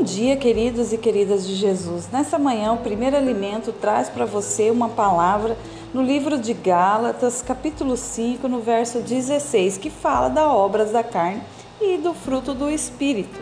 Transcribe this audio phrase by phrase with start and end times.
[0.00, 2.08] Bom dia, queridos e queridas de Jesus.
[2.10, 5.58] Nessa manhã, o primeiro alimento traz para você uma palavra
[5.92, 11.42] no livro de Gálatas, capítulo 5, no verso 16, que fala das obras da carne
[11.82, 13.38] e do fruto do espírito.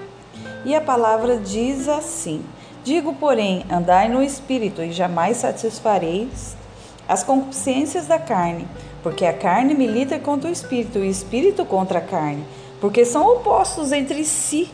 [0.64, 2.44] E a palavra diz assim:
[2.82, 6.56] Digo, porém, andai no espírito e jamais satisfareis
[7.06, 8.66] as concupiscências da carne,
[9.00, 12.44] porque a carne milita contra o espírito e o espírito contra a carne,
[12.80, 14.68] porque são opostos entre si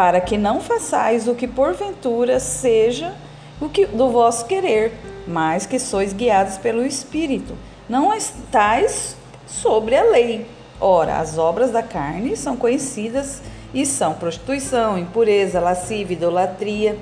[0.00, 3.12] para que não façais o que porventura seja
[3.60, 4.94] o que do vosso querer,
[5.28, 7.54] mas que sois guiados pelo Espírito.
[7.86, 9.14] Não estáis
[9.46, 10.46] sobre a lei.
[10.80, 13.42] Ora, as obras da carne são conhecidas
[13.74, 16.96] e são prostituição, impureza, lascívia, idolatria.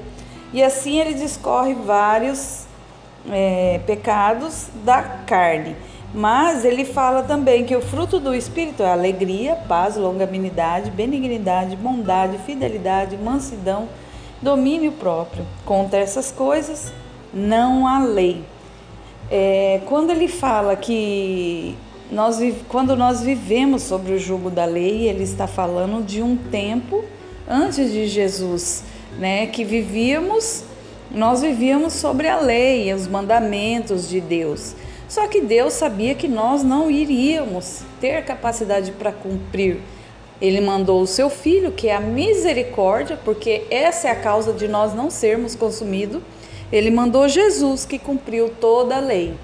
[0.52, 2.64] E assim ele discorre vários
[3.30, 5.76] é, pecados da carne
[6.14, 12.38] mas ele fala também que o fruto do Espírito é alegria, paz, longanimidade, benignidade, bondade,
[12.38, 13.88] fidelidade, mansidão,
[14.40, 15.44] domínio próprio.
[15.64, 16.92] Contra essas coisas
[17.32, 18.42] não há lei.
[19.30, 21.76] É, quando ele fala que
[22.10, 22.38] nós,
[22.68, 27.04] quando nós vivemos sobre o jugo da lei, ele está falando de um tempo
[27.46, 28.82] antes de Jesus,
[29.18, 30.64] né, que vivíamos,
[31.10, 34.74] nós vivíamos sobre a lei, os mandamentos de Deus.
[35.08, 39.80] Só que Deus sabia que nós não iríamos ter capacidade para cumprir.
[40.40, 44.68] Ele mandou o seu filho, que é a misericórdia, porque essa é a causa de
[44.68, 46.22] nós não sermos consumidos.
[46.70, 49.34] Ele mandou Jesus, que cumpriu toda a lei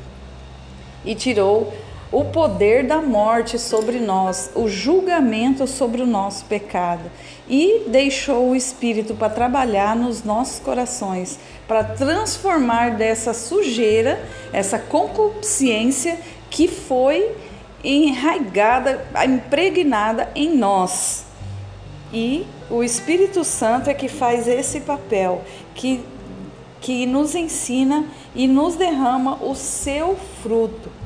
[1.05, 1.73] e tirou
[2.15, 7.11] o poder da morte sobre nós, o julgamento sobre o nosso pecado
[7.49, 16.17] e deixou o Espírito para trabalhar nos nossos corações, para transformar dessa sujeira, essa concupiscência
[16.49, 17.35] que foi
[17.83, 21.25] enraigada, impregnada em nós.
[22.13, 25.43] E o Espírito Santo é que faz esse papel,
[25.75, 26.01] que,
[26.81, 31.04] que nos ensina e nos derrama o seu fruto.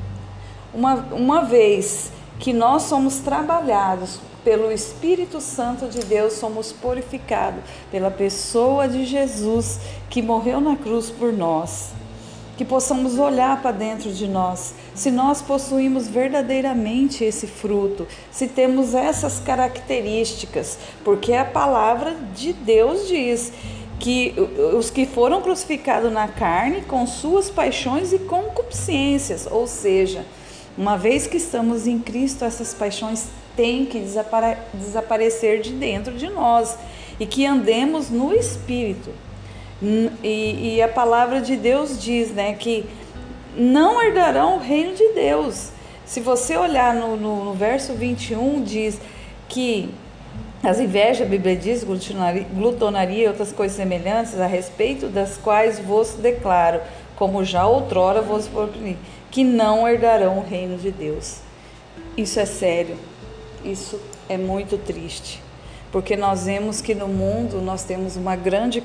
[0.73, 8.09] Uma, uma vez que nós somos trabalhados pelo Espírito Santo de Deus, somos purificados pela
[8.09, 11.89] pessoa de Jesus que morreu na cruz por nós.
[12.57, 18.93] Que possamos olhar para dentro de nós, se nós possuímos verdadeiramente esse fruto, se temos
[18.93, 23.53] essas características, porque a palavra de Deus diz
[23.97, 24.35] que
[24.77, 30.25] os que foram crucificados na carne com suas paixões e concupiscências, ou seja,
[30.77, 36.29] uma vez que estamos em Cristo, essas paixões têm que desapare desaparecer de dentro de
[36.29, 36.77] nós
[37.19, 39.11] e que andemos no Espírito.
[40.23, 42.85] E, e, a palavra de Deus diz né, que
[43.55, 45.69] não herdarão o reino de Deus.
[46.05, 48.99] Se você olhar no, no, no verso 21, diz
[49.47, 49.89] que
[50.61, 51.85] as invejas, a Bíblia diz,
[52.53, 56.81] glutonaria e outras coisas semelhantes, a respeito das quais vos declaro,
[57.19, 58.97] como já outrora vos prometi
[59.29, 61.39] que não herdarão o reino de Deus.
[62.17, 62.97] Isso é sério,
[63.63, 65.41] isso é muito triste,
[65.91, 68.81] porque nós vemos que no mundo nós temos uma grande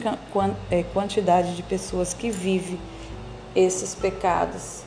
[0.70, 2.78] é, quantidade de pessoas que vivem
[3.54, 4.82] esses pecados.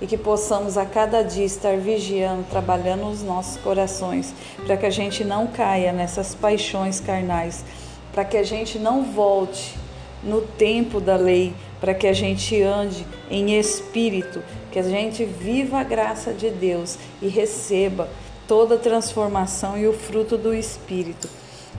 [0.00, 4.32] E que possamos a cada dia estar vigiando, trabalhando os nossos corações,
[4.64, 7.64] para que a gente não caia nessas paixões carnais,
[8.12, 9.76] para que a gente não volte
[10.22, 14.42] no tempo da lei, para que a gente ande em espírito,
[14.72, 18.08] que a gente viva a graça de Deus e receba
[18.46, 21.28] toda a transformação e o fruto do espírito.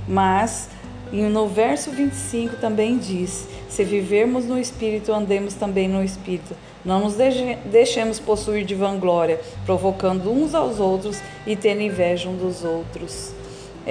[0.08, 0.70] Mas
[1.12, 6.56] no verso 25 também diz: se vivermos no espírito, andemos também no espírito.
[6.86, 7.16] Não nos
[7.66, 13.34] deixemos possuir de vanglória, provocando uns aos outros e tendo inveja uns dos outros.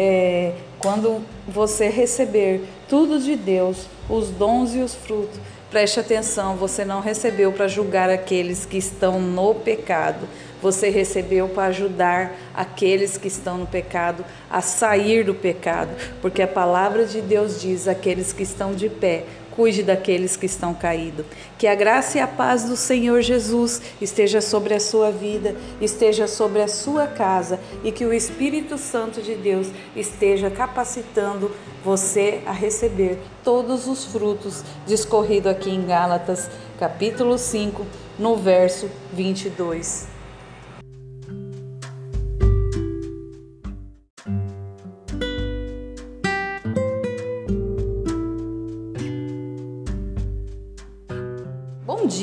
[0.00, 6.82] É, quando você receber tudo de Deus, os dons e os frutos, Preste atenção, você
[6.82, 10.26] não recebeu para julgar aqueles que estão no pecado.
[10.62, 15.90] Você recebeu para ajudar aqueles que estão no pecado a sair do pecado,
[16.22, 19.24] porque a palavra de Deus diz: aqueles que estão de pé,
[19.58, 21.26] cuide daqueles que estão caídos.
[21.58, 26.28] Que a graça e a paz do Senhor Jesus esteja sobre a sua vida, esteja
[26.28, 29.66] sobre a sua casa e que o Espírito Santo de Deus
[29.96, 31.50] esteja capacitando
[31.84, 37.84] você a receber todos os frutos discorrido aqui em Gálatas, capítulo 5,
[38.16, 40.17] no verso 22.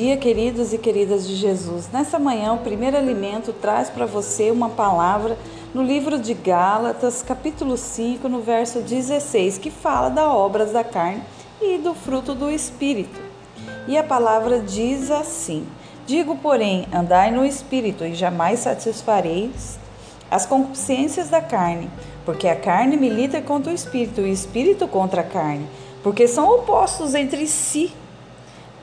[0.05, 1.89] Dia, queridos e queridas de Jesus.
[1.91, 5.35] Nessa manhã, o primeiro alimento traz para você uma palavra
[5.73, 11.23] no livro de Gálatas, capítulo 5, no verso 16, que fala das obras da carne
[11.59, 13.19] e do fruto do espírito.
[13.87, 15.65] E a palavra diz assim:
[16.05, 19.79] Digo, porém, andai no espírito e jamais satisfareis
[20.29, 21.89] as concupiscências da carne,
[22.23, 25.65] porque a carne milita contra o espírito e o espírito contra a carne,
[26.03, 27.91] porque são opostos entre si,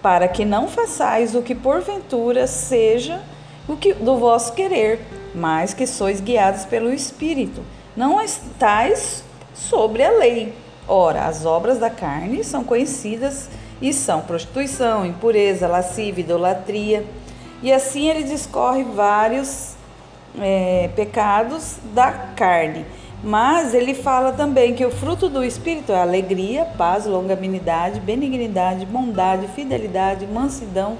[0.03, 3.23] para que não façais o que porventura seja
[3.69, 5.01] o que do vosso querer
[5.35, 7.63] mas que sois guiados pelo Espírito.
[7.97, 10.55] Não estáis sobre a lei.
[10.87, 13.49] Ora, as obras da carne são conhecidas
[13.81, 17.07] e são prostituição, impureza, lascívia, idolatria.
[17.63, 19.75] E assim ele discorre vários
[20.39, 22.85] é, pecados da carne.
[23.23, 29.47] Mas ele fala também que o fruto do Espírito é alegria, paz, longanimidade, benignidade, bondade,
[29.49, 30.99] fidelidade, mansidão,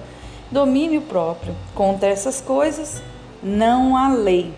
[0.51, 1.55] domínio próprio.
[1.75, 3.03] Contra essas coisas
[3.43, 4.55] não há lei.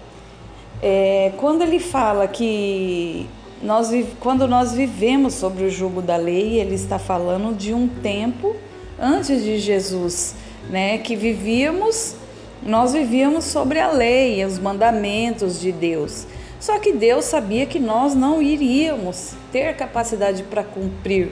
[0.83, 3.27] É, quando ele fala que
[3.63, 3.91] nós,
[4.21, 8.55] quando nós vivemos sobre o jugo da lei, ele está falando de um tempo
[9.01, 10.35] antes de Jesus,
[10.69, 10.99] né?
[10.99, 12.15] Que vivíamos,
[12.63, 16.27] nós vivíamos sobre a lei, os mandamentos de Deus.
[16.65, 21.31] Só que Deus sabia que nós não iríamos ter capacidade para cumprir.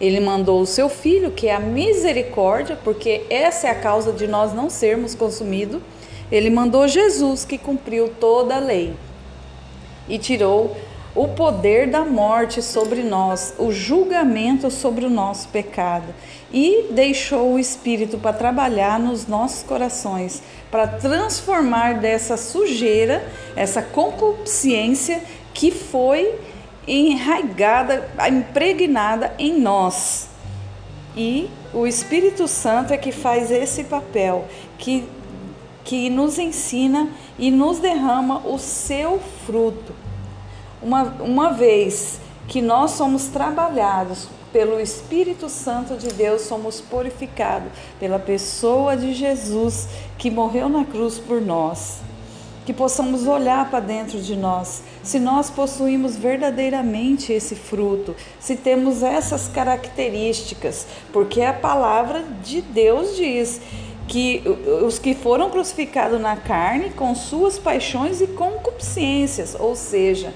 [0.00, 4.26] Ele mandou o seu filho, que é a misericórdia, porque essa é a causa de
[4.26, 5.82] nós não sermos consumidos
[6.32, 8.94] ele mandou Jesus, que cumpriu toda a lei
[10.08, 10.74] e tirou
[11.14, 16.14] o poder da morte sobre nós, o julgamento sobre o nosso pecado
[16.52, 25.22] e deixou o Espírito para trabalhar nos nossos corações, para transformar dessa sujeira, essa concupiscência
[25.52, 26.34] que foi
[26.86, 30.28] enraigada, impregnada em nós.
[31.16, 34.46] E o Espírito Santo é que faz esse papel,
[34.78, 35.04] que
[35.84, 39.91] que nos ensina e nos derrama o seu fruto.
[40.82, 48.18] Uma, uma vez que nós somos trabalhados pelo Espírito Santo de Deus, somos purificados pela
[48.18, 49.88] pessoa de Jesus
[50.18, 52.00] que morreu na cruz por nós.
[52.66, 59.02] Que possamos olhar para dentro de nós, se nós possuímos verdadeiramente esse fruto, se temos
[59.02, 63.60] essas características, porque a palavra de Deus diz
[64.06, 64.44] que
[64.84, 70.32] os que foram crucificados na carne com suas paixões e concupiscências, ou seja,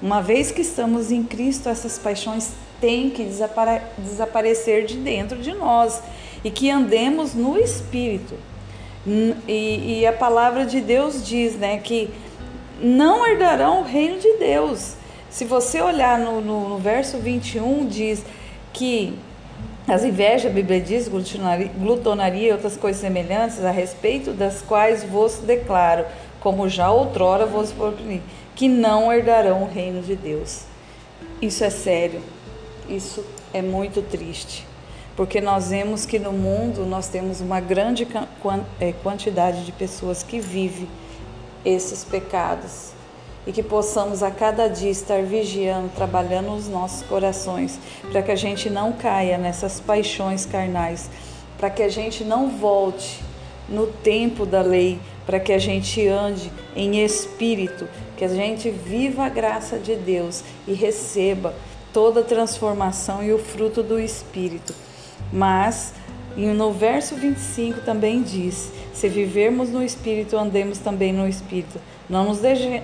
[0.00, 5.52] uma vez que estamos em Cristo, essas paixões têm que desapare desaparecer de dentro de
[5.52, 6.00] nós
[6.44, 8.34] e que andemos no Espírito.
[9.46, 12.10] E, e, a palavra de Deus diz né, que
[12.80, 14.94] não herdarão o reino de Deus.
[15.30, 18.22] Se você olhar no, no, no verso 21, diz
[18.72, 19.18] que
[19.88, 25.38] as invejas, a Bíblia diz, glutonaria e outras coisas semelhantes, a respeito das quais vos
[25.38, 26.04] declaro,
[26.40, 28.22] como já outrora vos prometi,
[28.58, 30.62] que não herdarão o reino de Deus.
[31.40, 32.20] Isso é sério,
[32.88, 33.24] isso
[33.54, 34.66] é muito triste,
[35.16, 38.04] porque nós vemos que no mundo nós temos uma grande
[38.80, 40.88] é, quantidade de pessoas que vivem
[41.64, 42.90] esses pecados.
[43.46, 47.78] E que possamos a cada dia estar vigiando, trabalhando os nossos corações,
[48.10, 51.08] para que a gente não caia nessas paixões carnais,
[51.56, 53.22] para que a gente não volte
[53.68, 57.86] no tempo da lei, para que a gente ande em espírito,
[58.16, 61.54] que a gente viva a graça de Deus e receba
[61.92, 64.74] toda a transformação e o fruto do espírito.
[65.32, 65.92] Mas
[66.36, 71.80] no verso 25 também diz: Se vivermos no espírito, andemos também no espírito.
[72.08, 72.38] Não nos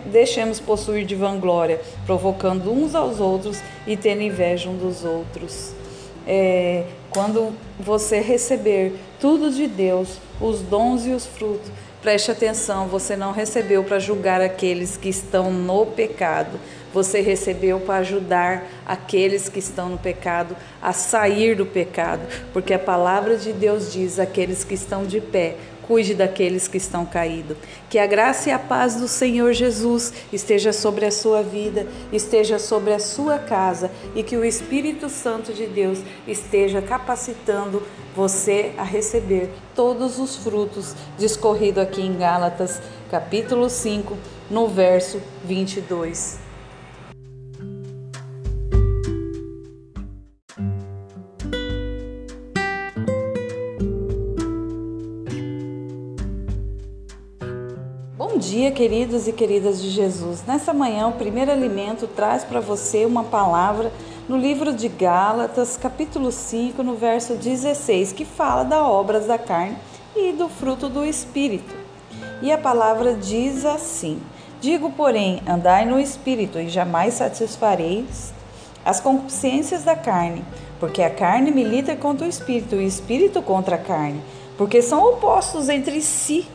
[0.06, 5.72] deixemos possuir de vanglória, provocando uns aos outros e tendo inveja uns dos outros.
[6.26, 11.70] É, quando você receber tudo de Deus, os dons e os frutos,
[12.02, 16.58] preste atenção, você não recebeu para julgar aqueles que estão no pecado,
[16.92, 22.78] você recebeu para ajudar aqueles que estão no pecado a sair do pecado, porque a
[22.78, 25.56] palavra de Deus diz: aqueles que estão de pé,
[25.86, 27.56] cuide daqueles que estão caídos.
[27.88, 32.58] Que a graça e a paz do Senhor Jesus esteja sobre a sua vida, esteja
[32.58, 37.82] sobre a sua casa e que o Espírito Santo de Deus esteja capacitando
[38.14, 44.16] você a receber todos os frutos discorrido aqui em Gálatas, capítulo 5,
[44.50, 46.43] no verso 22.
[58.64, 60.42] Dia, queridos e queridas de Jesus.
[60.46, 63.92] Nessa manhã, o primeiro alimento traz para você uma palavra
[64.26, 69.76] no livro de Gálatas, capítulo 5, no verso 16, que fala das obras da carne
[70.16, 71.74] e do fruto do Espírito.
[72.40, 74.18] E a palavra diz assim:
[74.62, 78.32] Digo, porém, andai no espírito e jamais satisfareis
[78.82, 80.42] as concupiscências da carne,
[80.80, 84.22] porque a carne milita contra o espírito e o espírito contra a carne,
[84.56, 86.48] porque são opostos entre si,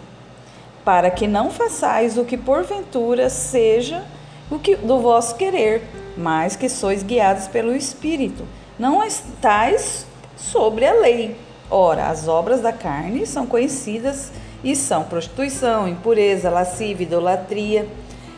[0.83, 4.03] para que não façais o que porventura seja
[4.50, 5.83] o que do vosso querer,
[6.17, 8.43] mas que sois guiados pelo espírito.
[8.77, 10.05] Não estais
[10.36, 11.36] sobre a lei.
[11.69, 14.31] Ora, as obras da carne são conhecidas
[14.63, 17.88] e são prostituição, impureza, lascívia, idolatria.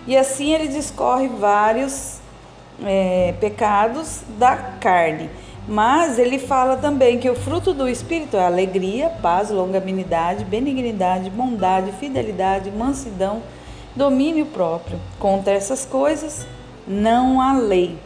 [0.05, 2.19] E assim ele discorre vários
[2.83, 5.29] é, pecados da carne.
[5.67, 11.91] Mas ele fala também que o fruto do Espírito é alegria, paz, longanimidade, benignidade, bondade,
[11.93, 13.43] fidelidade, mansidão,
[13.95, 14.99] domínio próprio.
[15.19, 16.45] Contra essas coisas
[16.87, 17.97] não há lei.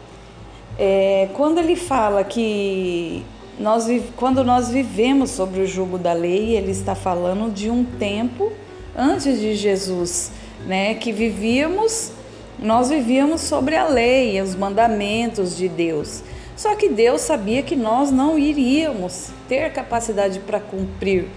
[0.77, 3.23] É, quando ele fala que
[3.57, 8.51] nós, quando nós vivemos sobre o jugo da lei, ele está falando de um tempo
[8.97, 10.31] antes de Jesus,
[10.65, 12.11] né, que vivíamos,
[12.59, 16.21] nós vivíamos sobre a lei, os mandamentos de Deus.
[16.55, 21.27] Só que Deus sabia que nós não iríamos ter capacidade para cumprir.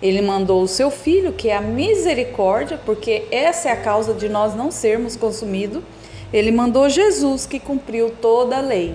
[0.00, 4.28] Ele mandou o seu filho, que é a misericórdia, porque essa é a causa de
[4.28, 5.82] nós não sermos consumidos.
[6.32, 8.94] Ele mandou Jesus, que cumpriu toda a lei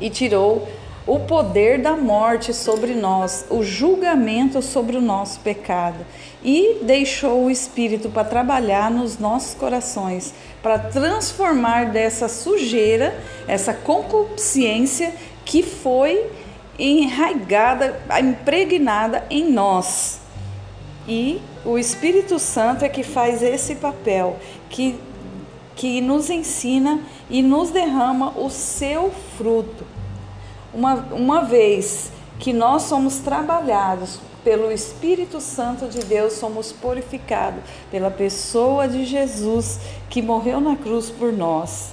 [0.00, 0.68] e tirou
[1.08, 6.04] o poder da morte sobre nós, o julgamento sobre o nosso pecado
[6.44, 15.14] e deixou o Espírito para trabalhar nos nossos corações, para transformar dessa sujeira, essa concupiscência
[15.46, 16.30] que foi
[16.78, 20.20] enraigada, impregnada em nós.
[21.08, 24.36] E o Espírito Santo é que faz esse papel,
[24.68, 25.00] que,
[25.74, 27.00] que nos ensina
[27.30, 29.97] e nos derrama o seu fruto.
[30.78, 38.12] Uma, uma vez que nós somos trabalhados pelo Espírito Santo de Deus, somos purificados pela
[38.12, 41.88] pessoa de Jesus que morreu na cruz por nós.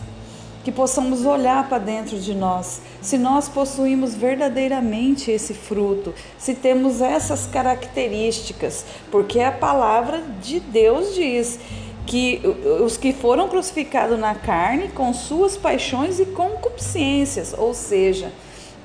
[0.63, 7.01] Que possamos olhar para dentro de nós, se nós possuímos verdadeiramente esse fruto, se temos
[7.01, 11.59] essas características, porque a palavra de Deus diz
[12.05, 12.39] que
[12.83, 18.31] os que foram crucificados na carne com suas paixões e concupiscências, ou seja,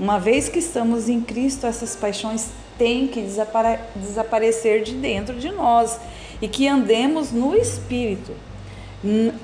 [0.00, 5.52] uma vez que estamos em Cristo, essas paixões têm que desapare desaparecer de dentro de
[5.52, 6.00] nós
[6.40, 8.32] e que andemos no Espírito.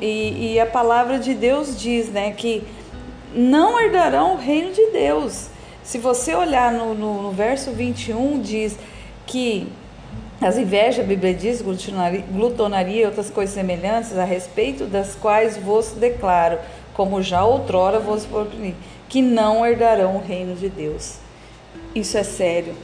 [0.00, 2.62] E, e, a palavra de Deus diz né, que
[3.34, 5.48] não herdarão o reino de Deus.
[5.84, 8.78] Se você olhar no, no, no verso 21, diz
[9.26, 9.68] que
[10.40, 15.90] as invejas, a Bíblia diz, glutonaria e outras coisas semelhantes, a respeito das quais vos
[15.90, 16.58] declaro,
[16.94, 18.74] como já outrora vos prometi
[19.08, 21.16] que não herdarão o reino de Deus.
[21.94, 22.74] Isso é sério,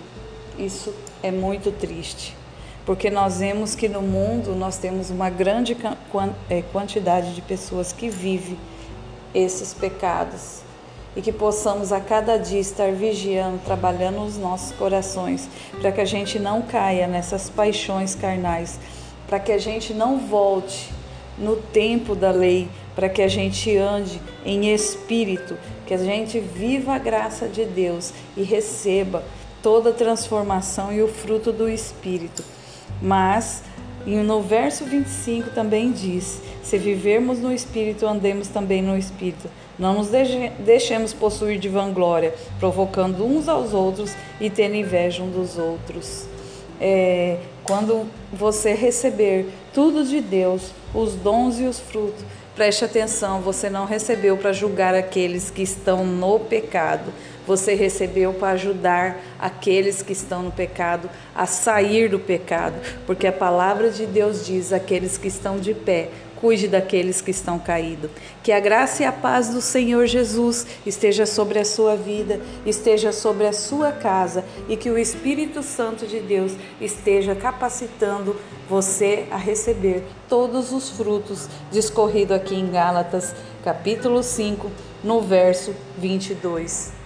[0.59, 2.37] isso é muito triste,
[2.85, 5.76] porque nós vemos que no mundo nós temos uma grande
[6.49, 8.59] é, quantidade de pessoas que vivem
[9.35, 10.61] esses pecados.
[11.14, 15.47] E que possamos a cada dia estar vigiando, trabalhando os nossos corações,
[15.79, 18.81] para que a gente não caia nessas paixões carnais,
[19.26, 20.91] para que a gente não volte
[21.37, 25.57] no tempo da lei, para que a gente ande em espírito,
[25.87, 29.25] que a gente viva a graça de Deus e receba
[29.63, 32.45] toda a transformação e o fruto do espírito.
[33.01, 33.63] Mas
[34.07, 39.49] no verso 25 também diz: se vivermos no espírito, andemos também no espírito.
[39.79, 40.09] Não nos
[40.59, 46.27] deixemos possuir de vanglória, provocando uns aos outros e tendo inveja uns dos outros.
[46.81, 53.71] É, quando você receber tudo de Deus, os dons e os frutos, Preste atenção, você
[53.71, 57.11] não recebeu para julgar aqueles que estão no pecado.
[57.47, 62.75] Você recebeu para ajudar aqueles que estão no pecado a sair do pecado,
[63.07, 66.11] porque a palavra de Deus diz: aqueles que estão de pé,
[66.43, 68.11] cuide daqueles que estão caídos.
[68.43, 73.13] Que a graça e a paz do Senhor Jesus esteja sobre a sua vida, esteja
[73.13, 78.37] sobre a sua casa e que o Espírito Santo de Deus esteja capacitando
[78.69, 83.33] você a receber todos os frutos discorrido aqui em Gálatas,
[83.63, 84.69] capítulo 5,
[85.05, 87.02] no verso 22.